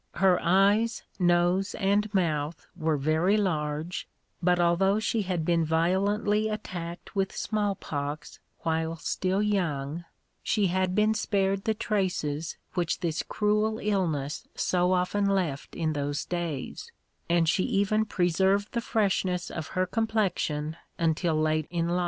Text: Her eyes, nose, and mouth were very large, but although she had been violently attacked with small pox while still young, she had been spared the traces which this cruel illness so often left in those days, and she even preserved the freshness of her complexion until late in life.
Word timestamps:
Her 0.15 0.39
eyes, 0.41 1.03
nose, 1.19 1.75
and 1.75 2.11
mouth 2.11 2.65
were 2.75 2.97
very 2.97 3.37
large, 3.37 4.07
but 4.41 4.59
although 4.59 4.99
she 4.99 5.21
had 5.21 5.45
been 5.45 5.63
violently 5.63 6.49
attacked 6.49 7.15
with 7.15 7.37
small 7.37 7.75
pox 7.75 8.39
while 8.61 8.95
still 8.95 9.43
young, 9.43 10.05
she 10.41 10.65
had 10.73 10.95
been 10.95 11.13
spared 11.13 11.65
the 11.65 11.75
traces 11.75 12.57
which 12.73 13.01
this 13.01 13.21
cruel 13.21 13.77
illness 13.77 14.47
so 14.55 14.91
often 14.91 15.27
left 15.29 15.75
in 15.75 15.93
those 15.93 16.25
days, 16.25 16.91
and 17.29 17.47
she 17.47 17.61
even 17.65 18.05
preserved 18.05 18.71
the 18.71 18.81
freshness 18.81 19.51
of 19.51 19.67
her 19.77 19.85
complexion 19.85 20.77
until 20.97 21.35
late 21.39 21.67
in 21.69 21.87
life. 21.87 21.99